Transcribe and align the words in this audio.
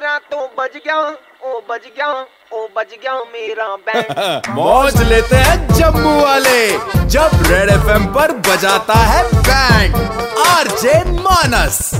मेरा 0.00 0.18
तो 0.32 0.46
बज 0.58 0.76
गया 0.76 0.96
ओ 1.44 1.58
बज 1.70 1.80
गया 1.96 2.06
ओ 2.52 2.66
बज 2.76 2.92
गया 3.02 3.14
मेरा 3.32 3.66
बैंड 3.86 4.46
मौज 4.56 5.02
लेते 5.02 5.36
हैं 5.36 5.74
जम्मू 5.74 6.14
वाले 6.20 6.68
जब 7.08 7.30
रेड 7.46 7.70
एफएम 7.70 8.06
पर 8.06 8.32
बजाता 8.48 8.94
है 8.94 9.22
बैंड 9.32 9.94
आरजे 10.46 10.94
मानस। 11.12 11.90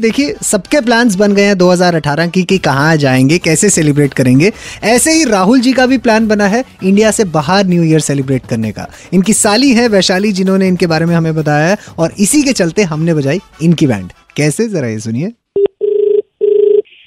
देखिए 0.00 0.34
सबके 0.42 0.80
प्लान्स 0.80 1.14
बन 1.14 1.34
गए 1.34 1.42
हैं 1.42 1.54
2018 1.54 2.30
की 2.30 2.42
कि 2.42 2.58
कहाँ 2.58 2.96
जाएँगे 2.96 3.38
कैसे 3.38 3.70
सेलिब्रेट 3.70 4.14
करेंगे। 4.14 4.52
ऐसे 4.82 5.12
ही 5.12 5.24
राहुल 5.24 5.60
जी 5.60 5.72
का 5.72 5.86
भी 5.86 5.98
प्लान 5.98 6.28
बना 6.28 6.46
है 6.46 6.64
इंडिया 6.84 7.10
से 7.10 7.24
बाहर 7.24 7.64
न्यू 7.64 7.82
ईयर 7.82 8.00
सेलिब्रेट 8.00 8.46
करने 8.46 8.72
का। 8.72 8.86
इनकी 9.12 9.32
साली 9.32 9.72
है 9.72 9.88
वैशाली 9.88 10.32
जिन्होंने 10.32 10.68
इनके 10.68 10.86
बारे 10.86 11.06
में 11.06 11.16
हमें 11.16 11.34
बताया 11.34 11.66
है 11.66 11.76
और 11.98 12.12
इसी 12.18 12.42
के 12.42 12.52
चलते 12.52 12.82
हमने 12.82 13.14
बजाई 13.14 13.40
इनकी 13.62 13.86
बैंड 13.86 14.12
कैसे? 14.36 14.68
जरा 14.68 14.88
ये 14.88 15.00
सुनिए। 15.00 15.32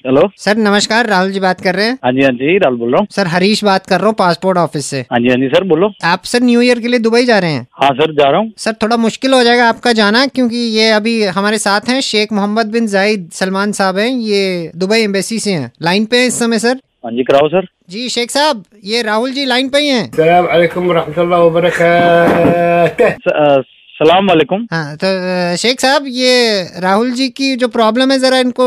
हेलो 0.06 0.22
सर 0.38 0.58
नमस्कार 0.58 1.08
राहुल 1.08 1.32
जी 1.32 1.40
बात 1.40 1.60
कर 1.62 1.76
रहे 1.76 1.86
हैं 1.86 1.98
हाँ 2.04 2.12
जी 2.12 2.22
हाँ 2.24 2.32
जी 2.32 2.58
राहुल 2.58 2.78
बोल 2.78 2.92
रहा 2.92 3.00
हूँ। 3.00 3.08
सर 3.12 3.28
हरीश 3.28 3.64
बात 3.64 3.86
कर 3.88 4.00
रहा 4.00 4.08
हूँ 4.08 4.16
पासपोर्ट 4.20 4.58
ऑफ़िस 4.58 4.86
से। 4.86 5.00
हाँ 5.12 5.20
जी 5.20 5.30
हाँ 5.30 5.36
जी 5.38 5.48
सर 5.48 5.64
बोलो। 5.64 5.90
आप 6.04 6.24
सर 6.26 6.42
न्यू 6.44 6.62
ईयर 6.62 6.80
के 6.80 6.88
लिए 6.88 7.00
दुबई 7.00 7.26
जा 7.26 7.38
रहे 7.40 7.52
हैं? 7.52 7.68
हाँ 7.82 7.90
सर 7.96 8.14
जा 8.14 8.30
रहा 8.30 8.40
हूँ। 8.40 8.52
सर 8.58 8.74
थोड़ा 8.82 8.98
मुश्किल 8.98 9.34
हो 9.34 9.44
जाएगा 9.44 9.68
आपका 9.70 9.92
जाना 9.94 10.26
क्योंकि 10.28 10.58
ये 10.78 10.90
अभी 10.92 11.24
हमारे 11.38 11.58
साथ 11.58 11.90
हैं 11.90 12.00
शेख 12.02 12.34
मोहम्मद 12.34 12.72
बिन 12.72 12.88
जाहिद 12.88 13.30
सलमान 13.34 13.72
साहब 13.72 13.98
हैं। 13.98 14.10
ये 14.10 14.72
दुबई 14.76 15.00
एम्बेसी 15.00 15.40
से 15.40 15.52
हैं। 15.52 15.72
लाइन 15.82 16.06
पे 16.06 16.20
हैं 16.20 16.28
इस 16.28 16.40
समय 16.40 16.60
सर 16.60 16.80
हाँ 17.06 17.12
जी 17.12 17.24
कराओ 17.24 17.48
सर 17.50 17.68
जी 17.90 18.08
शेख 18.10 18.32
साहब 18.32 18.64
ये 18.86 19.02
राहुल 19.02 19.32
जी 19.32 19.46
लाइन 19.46 19.70
पे 19.70 19.80
ही 19.80 19.88
हैं। 19.88 20.10
सलाम 24.01 24.27
वालेकुम 24.29 24.67
हाँ 24.73 24.97
तो 25.03 25.07
अ, 25.07 25.57
शेख 25.57 25.81
साहब 25.81 26.07
ये 26.15 26.33
राहुल 26.85 27.11
जी 27.19 27.29
की 27.39 27.55
जो 27.63 27.69
प्रॉब्लम 27.77 28.11
है 28.13 28.19
जरा 28.25 28.39
इनको 28.47 28.67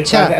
अच्छा। 0.00 0.22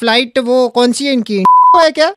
फ्लाइट 0.00 0.38
वो 0.48 0.68
कौन 0.78 0.92
सी 0.92 1.06
है 1.06 1.12
इनकी 1.12 1.42
है 1.76 1.90
क्या 1.96 2.06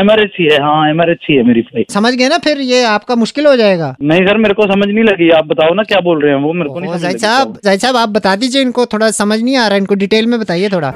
एमआरएच 0.00 0.36
ही 0.40 0.44
है 0.52 0.58
हाँ 0.62 0.88
एमआरएच 0.90 1.26
ही 1.30 1.36
है 1.36 1.42
मेरी 1.46 1.62
फ्लाइट 1.62 1.90
समझ 1.92 2.12
गए 2.14 2.28
ना 2.28 2.38
फिर 2.46 2.60
ये 2.68 2.82
आपका 2.92 3.14
मुश्किल 3.22 3.46
हो 3.46 3.54
जाएगा 3.56 3.88
नहीं 4.02 4.26
सर 4.26 4.36
मेरे 4.44 4.54
को 4.54 4.66
समझ 4.72 4.86
नहीं 4.88 5.04
लगी 5.04 5.28
आप 5.38 5.46
बताओ 5.46 5.74
ना 5.74 5.82
क्या 5.90 6.00
बोल 6.06 6.22
रहे 6.22 6.32
हैं 6.34 6.40
वो 6.42 6.52
मेरे 6.52 6.70
को 6.70 6.80
नहीं 6.80 6.90
ओहो, 6.90 6.98
समझ 6.98 7.02
जाहिद 7.02 7.16
लगी। 7.16 7.26
साहब 7.26 7.58
जाहिद 7.64 7.80
साहब 7.80 7.96
आप 7.96 8.08
बता 8.16 8.34
दीजिए 8.44 8.62
इनको 8.62 8.86
थोड़ा 8.94 9.10
समझ 9.18 9.40
नहीं 9.42 9.56
आ 9.56 9.66
रहा 9.68 9.78
इनको 9.84 9.94
डिटेल 10.04 10.26
में 10.26 10.38
बताइए 10.40 10.68
थोड़ा 10.76 10.90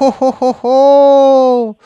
हो 0.00 0.08
हो 0.20 0.30
हो 0.40 0.50
हो 0.62 1.76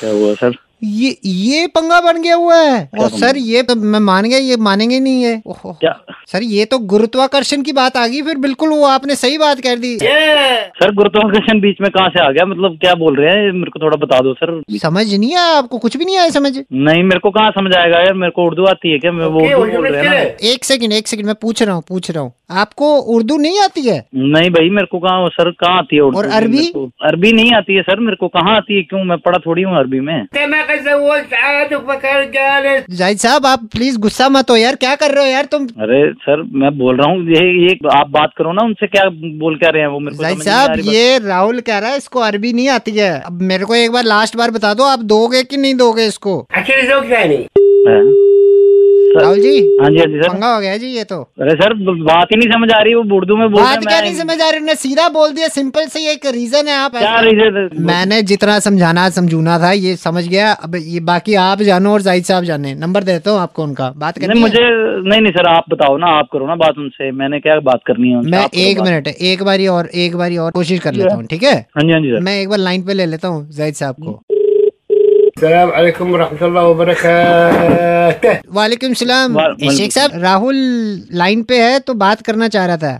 क्या 0.00 0.10
हुआ 0.10 0.34
सर 0.34 0.52
ये 0.83 1.09
ये 1.25 1.65
पंगा 1.67 1.99
बन 2.01 2.21
गया 2.21 2.35
हुआ 2.35 2.55
है। 2.55 2.89
और 2.99 3.09
सर 3.11 3.37
ये 3.37 3.61
तो 3.63 3.75
मैं 3.75 3.99
मान 4.01 4.29
गया 4.29 4.39
ये 4.39 4.55
मानेंगे 4.59 4.99
नहीं 4.99 5.23
है 5.23 5.41
ओहो। 5.47 5.71
क्या? 5.81 5.91
सर 6.27 6.43
ये 6.43 6.65
तो 6.65 6.77
गुरुत्वाकर्षण 6.91 7.61
की 7.61 7.71
बात 7.71 7.97
आ 7.97 8.05
गई 8.07 8.21
फिर 8.21 8.37
बिल्कुल 8.37 8.69
वो 8.69 8.85
आपने 8.87 9.15
सही 9.15 9.37
बात 9.37 9.59
कर 9.59 9.75
दी। 9.77 9.95
सर 9.97 10.93
गुरुत्वाकर्षण 10.95 11.59
बीच 11.61 11.81
में 11.81 11.89
कहाँ 11.91 12.09
से 12.09 12.23
आ 12.25 12.29
गया? 12.29 12.45
मतलब 12.45 12.77
क्या 12.81 12.93
बोल 12.95 13.15
रहे 13.15 13.35
हैं? 13.35 13.51
मेरे 13.51 13.71
को 13.71 13.79
थोड़ा 13.79 13.97
बता 13.97 14.19
दो 14.19 14.33
सर। 14.33 14.61
समझ 14.81 15.05
नहीं 15.13 15.35
आया 15.35 15.57
आपको? 15.57 15.77
कुछ 15.77 15.97
भी 15.97 16.05
नहीं 16.05 16.17
आया 16.17 16.29
समझ? 16.29 16.51
नहीं 16.57 17.03
मेरे 17.03 17.19
को 17.19 17.31
कहाँ 17.31 17.51
समझ 17.51 17.75
आएगा 17.75 17.99
यार? 17.99 18.13
मेरे 18.13 18.31
को 18.31 18.45
उर्दू 18.47 18.65
आती 18.65 18.91
है 18.91 18.99
क्या? 18.99 19.11
मैं 19.11 19.25
वो 19.27 19.45
उर्दू 19.61 19.77
बोल 19.77 19.87
रहे 19.87 20.07
हैं 20.07 20.25
एक 20.53 20.65
सेकंड 20.65 20.93
एक 20.93 21.07
सेकंड 21.07 21.25
मैं 21.25 21.35
पूछ 21.41 21.63
रहा 21.63 21.75
हूँ 21.75 21.83
पूछ 21.89 22.11
रहा 22.11 22.23
हूँ। 22.23 22.33
आपको 22.51 22.95
उर्दू 23.15 23.37
नहीं 23.37 23.59
आती 23.61 23.81
है? 23.81 23.97
नहीं 24.15 24.49
भाई 24.49 24.69
मेरे 24.69 24.87
को 24.91 24.99
कहाँ 24.99 25.27
सर 25.31 25.49
कहाँ 25.59 25.77
आती 25.77 25.95
है 25.95 26.01
उर्दू? 26.01 26.17
और 26.19 26.27
अरबी 26.31 26.67
अरबी 27.03 27.31
नहीं 27.31 27.51
आती 27.55 27.75
है 27.75 27.81
सर। 27.81 27.99
मेरे 27.99 28.15
को 28.15 28.27
कहाँ 28.29 28.55
आती 28.55 28.75
है? 28.75 28.81
क्यों? 28.83 29.03
मैं 29.03 29.17
पढ़ा 29.17 29.37
थोड़ी 29.45 29.61
हूँ 29.61 29.77
अरबी 29.77 29.99
में 29.99 30.25
जाहिद 32.89 33.17
साहब 33.17 33.45
आप 33.45 33.59
प्लीज़ 33.63 33.99
गुस्सा 33.99 34.29
मत 34.29 34.49
हो 34.49 34.55
यार 34.55 34.75
क्या 34.75 34.95
कर 34.95 35.11
रहे 35.11 35.25
हो 35.25 35.31
यार 35.31 35.45
तुम? 35.45 35.65
अरे 35.65 36.13
सर 36.13 36.41
मैं 36.53 36.77
बोल 36.77 36.97
रहा 36.97 37.11
हूँ 37.11 37.23
ये 37.23 37.67
ये 37.67 37.77
आप 37.93 38.09
बात 38.09 38.31
करो 38.37 38.51
ना 38.51 38.65
उनसे 38.65 38.87
क्या 38.87 39.09
बोल 39.09 39.55
कह 39.55 39.69
रहे 39.69 39.81
हैं 39.81 39.89
वो 39.89 39.99
मेरे 39.99 40.17
को 40.17 40.23
जाहिद 40.23 40.41
साहब 40.41 40.79
ये 40.85 41.17
राहुल 41.17 41.59
कह 41.59 41.77
रहा 41.77 41.89
है 41.89 41.97
इसको 41.97 42.19
अरबी 42.19 42.53
नहीं 42.53 42.69
आती 42.69 42.91
है। 42.91 43.21
अब 43.21 43.41
मेरे 43.41 43.65
को 43.65 43.75
एक 43.75 43.91
बार 43.91 44.03
लास्ट 44.03 44.37
बार 44.37 44.51
बता 44.51 44.73
दो 44.73 44.83
आप 44.83 44.99
दोगे 44.99 45.43
की 45.43 45.57
नहीं 45.57 45.75
दोगे 45.75 46.05
इसको? 46.05 46.47
अच्छा 46.51 48.40
राहुल 49.15 49.39
जी 49.41 49.57
हाँ 49.81 49.89
जी 49.89 49.97
हाँ 49.99 50.05
जी 50.07 50.21
सर। 50.21 50.29
पंगा 50.29 50.53
हो 50.53 50.59
गया 50.61 50.75
जी 50.77 50.87
ये 50.87 51.03
तो। 51.03 51.21
अरे 51.41 51.55
सर 51.55 51.73
बात 52.03 52.27
ही 52.31 52.37
नहीं 52.37 52.49
समझ 52.49 52.71
आ 52.71 52.81
रही 52.81 52.93
वो 52.95 53.15
उर्दू 53.17 53.35
में 53.37 53.47
बोल 53.51 53.61
बात 53.61 53.85
क्या 53.85 53.99
नहीं 54.01 54.13
समझ 54.15 54.39
आ 54.41 54.49
रही? 54.49 54.59
उन्होंने 54.59 54.75
सीधा 54.77 55.07
बोल 55.09 55.31
दिया 55.33 55.47
सिंपल 55.49 55.85
से 55.87 55.99
एक 56.11 56.25
रीजन 56.35 56.67
है 56.67 56.75
आप 56.77 56.95
क्या 56.97 57.19
रीजन 57.21 57.69
मैंने 57.85 58.21
जितना 58.31 58.59
समझाना 58.67 59.09
समझूना 59.11 59.57
था 59.59 59.71
ये 59.71 59.95
समझ 59.97 60.27
गया। 60.27 60.51
अब 60.53 60.75
ये 60.77 60.99
बाकी 61.09 61.35
आप 61.41 61.61
जानो 61.63 61.93
और 61.93 62.01
जाहिद 62.01 62.23
साहब 62.25 62.43
जाने। 62.43 62.73
नंबर 62.75 63.03
देता 63.03 63.31
हूँ 63.31 63.39
आपको 63.39 63.63
उनका। 63.63 63.89
बात 63.97 64.17
करनी 64.19 64.33
नहीं? 64.33 64.41
मुझे 64.41 64.59
नहीं 65.09 65.21
नहीं 65.21 65.31
सर 65.33 65.47
आप 65.47 65.65
बताओ 65.69 65.97
ना 65.97 66.07
आप 66.17 66.27
करो 66.33 66.47
ना 66.47 66.55
बात 66.55 66.77
उनसे। 66.77 67.11
मैंने 67.21 67.39
क्या 67.39 67.59
बात 67.61 67.81
करनी 67.87 68.11
है 68.11 68.21
मैं 68.31 68.45
एक 68.65 68.79
मिनट 68.79 69.07
एक 69.07 69.43
बारी 69.43 69.67
और 69.67 69.89
एक 69.95 70.15
बारी 70.17 70.37
और 70.37 70.51
कोशिश 70.51 70.79
कर 70.79 70.93
लेता 70.93 71.13
हूँ 71.15 71.25
ठीक 71.27 71.43
है? 71.43 71.55
हाँ 71.75 71.83
जी 71.83 71.91
हाँ 71.91 72.01
जी 72.01 72.11
सर। 72.11 72.19
मैं 72.23 72.39
एक 72.41 72.49
बार 72.49 72.59
लाइन 72.59 72.83
पे 72.85 72.93
ले 72.93 73.05
लेता 73.05 73.27
हूँ 73.27 73.47
जाहिद 73.51 73.73
साहब 73.75 73.95
को। 74.05 74.21
वालेकुम 78.51 78.93
सलाम 78.93 79.37
शेख 79.71 79.91
साहब 79.91 80.11
राहुल 80.21 80.55
लाइन 81.13 81.43
पे 81.43 81.61
है 81.61 81.79
तो 81.81 81.93
बात 81.95 82.21
करना 82.21 82.47
चाह 82.47 82.65
रहा 82.65 82.77
था 82.77 82.91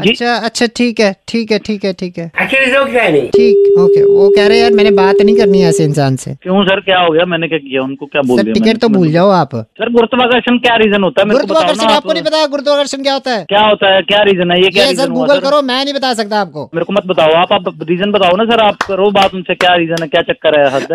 अच्छा 0.00 0.34
अच्छा 0.40 0.66
ठीक 0.76 1.00
है 1.00 1.10
ठीक 1.28 1.52
है 1.52 1.58
ठीक 1.60 1.84
है 1.84 1.92
ठीक 1.94 2.18
है 2.18 2.28
ठीक 3.30 3.78
ओके 3.78 4.02
वो 4.04 4.28
कह 4.30 4.46
रहे 4.46 4.58
यार 4.58 4.72
मैंने 4.72 4.90
बात 4.92 5.20
नहीं 5.22 5.36
करनी 5.36 5.60
है 5.60 5.68
ऐसे 5.68 5.84
इंसान 5.84 6.16
से 6.16 6.34
क्यों 6.42 6.64
सर 6.64 6.80
क्या 6.80 7.00
हो 7.00 7.10
गया 7.10 7.24
मैंने 7.26 7.48
क्या 7.48 7.58
किया 7.60 7.82
उनको 7.82 8.06
क्या 8.06 8.22
बोल 8.22 8.40
सर 8.40 8.52
टिकट 8.52 8.80
तो 8.80 8.88
भूल 8.90 9.10
जाओ 9.12 9.30
आप 9.32 9.54
सर 9.56 9.92
गुरुत्वाकर्षण 9.92 10.58
क्या 10.60 10.76
रीजन 10.76 11.04
होता 11.04 11.22
है 11.22 11.28
गुरुत्वाकर्षण 11.30 11.90
आपको 11.90 12.12
नहीं 12.12 12.24
पता 12.24 12.46
गुरुत्वाकर्षण 12.48 13.02
क्या 13.02 13.14
होता 13.14 13.30
है 13.32 13.44
क्या 13.48 13.66
होता 13.66 13.92
है 13.94 14.02
क्या 14.04 14.22
रीजन 14.24 14.50
है 14.50 14.60
ये 14.60 14.70
क्या 14.70 14.86
सर 14.94 15.10
गूगल 15.10 15.40
करो 15.40 15.62
मैं 15.64 15.82
नहीं 15.84 15.94
बता 15.94 16.14
सकता 16.14 16.40
आपको 16.40 16.68
मेरे 16.74 16.84
को 16.84 16.92
मत 16.92 17.06
बताओ 17.06 17.34
आप 17.42 17.84
रीजन 17.84 18.12
बताओ 18.12 18.36
ना 18.36 18.44
सर 18.46 18.62
आप 18.62 18.82
करो 18.86 19.10
बात 19.12 19.34
उनसे 19.34 19.54
क्या 19.56 19.73
क्या 19.74 19.80
रीजन 19.80 20.02
है 20.02 20.08
क्या 20.08 20.22
चक्कर 20.22 20.58
है? 20.58 20.66
हद 20.70 20.86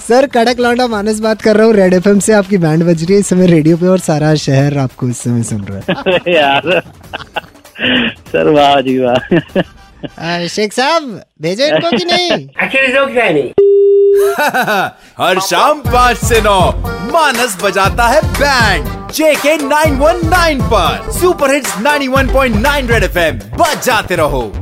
सर 0.00 0.26
कड़क 0.26 0.60
लौंडा 0.60 0.86
मानस 0.86 1.18
बात 1.20 1.42
कर 1.42 1.56
रहा 1.56 1.66
हूँ। 1.66 1.74
रेड 1.74 1.94
एफएम 1.94 2.18
से 2.18 2.32
आपकी 2.32 2.58
बैंड 2.58 2.82
बज 2.84 3.02
रही 3.02 3.14
है। 3.14 3.20
इस 3.20 3.28
समय 3.28 3.46
रेडियो 3.46 3.76
पे 3.76 3.86
और 3.86 3.98
सारा 4.00 4.34
शहर 4.44 4.78
आपको 4.78 5.08
इस 5.08 5.18
समय 5.18 5.42
सुन 5.42 5.64
रहा 5.64 5.78
है। 5.78 6.34
यार। 6.34 6.80
सर 8.28 8.48
वाह 8.48 8.80
जी 8.80 8.98
वाह। 8.98 10.46
शेख 10.48 10.72
साहब 10.72 11.02
भेजे 11.42 11.68
इनको 11.68 11.90
कि 11.96 12.04
नहीं? 12.04 12.30
एक्चुअली 12.64 12.92
लोग 12.92 13.12
क्या 13.12 13.28
नहीं। 13.30 13.50
हर 15.18 15.40
शाम 15.40 15.80
पाँच 15.82 16.16
से 16.18 16.40
नौ 16.40 16.60
मानस 17.12 17.58
बजाता 17.62 18.08
है 18.08 18.20
band 18.32 18.84
J 19.12 19.34
K 19.36 19.56
nine 19.58 19.96
one 19.98 20.20
nine 20.26 20.60
पर। 20.72 21.10
Super 21.12 21.54
hits 21.54 21.78
nine 21.78 22.08
one 22.08 22.32
point 22.32 22.56
nine 22.56 22.88
red 22.88 23.04
F 23.04 23.18
M 23.18 23.38
बजाते 23.58 24.16
रहो। 24.16 24.61